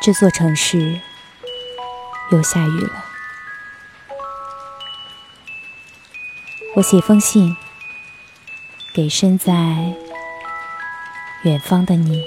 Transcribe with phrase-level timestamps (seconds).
[0.00, 1.00] 这座城市
[2.30, 3.04] 又下雨了。
[6.76, 7.56] 我写封信
[8.94, 9.52] 给身在
[11.42, 12.24] 远方的你。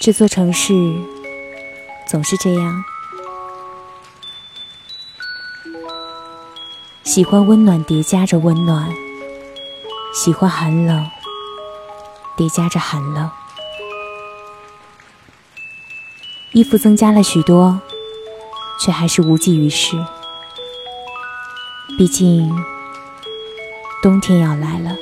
[0.00, 0.74] 这座城市
[2.14, 2.84] 总是这样，
[7.02, 8.88] 喜欢温暖叠加着温暖，
[10.14, 11.10] 喜欢寒冷
[12.36, 13.28] 叠加着寒冷。
[16.52, 17.80] 衣服增加了许多，
[18.78, 19.96] 却还是无济于事。
[21.98, 22.48] 毕竟
[24.00, 24.96] 冬天要来了。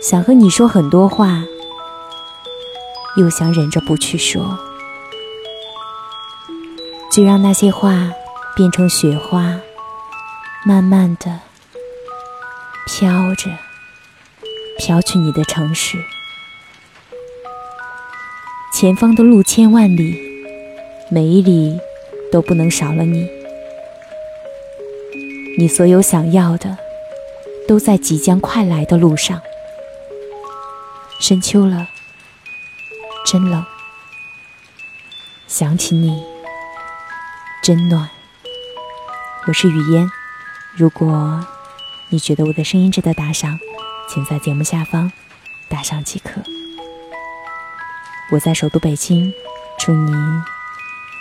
[0.00, 1.42] 想和你说很多话，
[3.16, 4.58] 又想忍着不去说，
[7.10, 8.12] 就让那些话
[8.54, 9.58] 变成雪花，
[10.66, 11.40] 慢慢的
[12.86, 13.50] 飘着，
[14.78, 15.98] 飘去你的城市。
[18.74, 20.20] 前方的路千万里，
[21.10, 21.80] 每一里
[22.30, 23.26] 都不能少了你。
[25.58, 26.76] 你所有想要的，
[27.66, 29.40] 都在即将快来的路上。
[31.18, 31.88] 深秋了，
[33.26, 33.66] 真冷。
[35.48, 36.24] 想起你，
[37.60, 38.08] 真暖。
[39.48, 40.08] 我是雨嫣，
[40.76, 41.44] 如果
[42.08, 43.58] 你觉得我的声音值得打赏，
[44.08, 45.10] 请在节目下方
[45.68, 46.40] 打赏即可。
[48.30, 49.32] 我在首都北京，
[49.76, 50.12] 祝你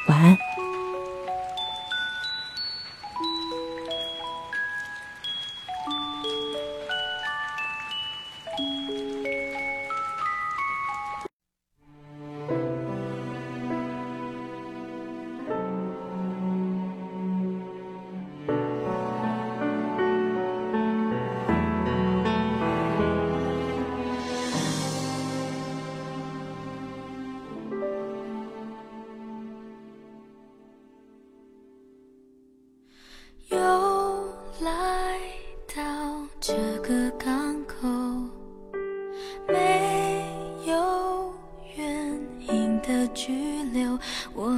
[0.08, 0.38] 晚安。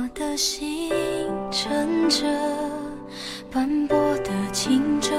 [0.08, 0.90] 我的心
[1.52, 2.26] 乘着
[3.52, 5.12] 斑驳的轻舟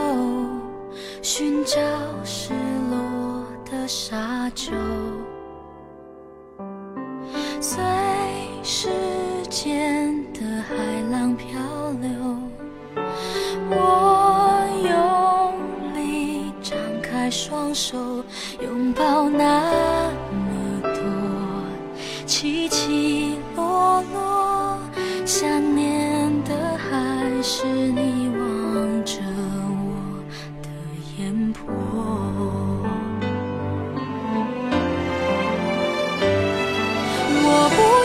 [1.20, 1.78] 寻找
[2.24, 2.54] 失
[2.90, 4.72] 落的沙洲。
[7.60, 7.78] 随
[8.62, 8.88] 时
[9.50, 10.74] 间的海
[11.12, 11.50] 浪漂
[12.00, 12.10] 流
[13.68, 18.24] 我用力张开双手
[18.62, 22.77] 拥抱那么多奇迹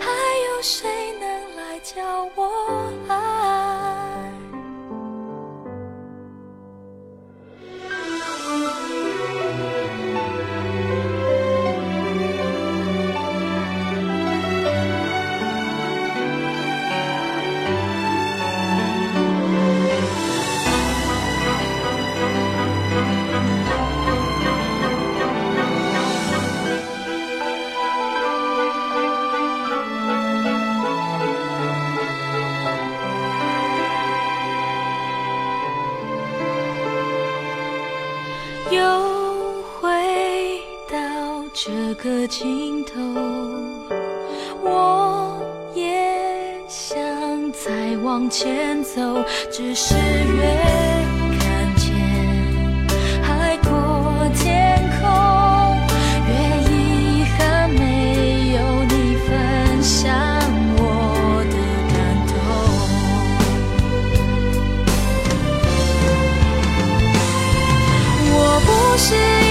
[0.00, 0.10] 还
[0.46, 3.41] 有谁能来教我爱？
[38.72, 40.60] 又回
[40.90, 40.96] 到
[41.52, 42.94] 这个尽头，
[44.62, 45.38] 我
[45.74, 46.98] 也想
[47.52, 50.91] 再往前走，只是越。
[68.98, 69.41] 是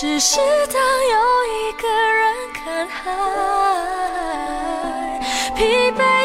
[0.00, 0.38] 只是
[0.72, 3.04] 当又一个人看海
[5.54, 6.19] 疲惫。